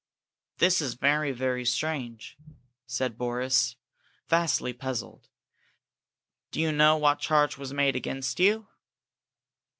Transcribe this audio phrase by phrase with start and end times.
[0.57, 2.35] "That is very, very strange,"
[2.87, 3.75] said Boris,
[4.27, 5.29] vastly puzzled.
[6.49, 8.67] "Do you know what charge was made against you?"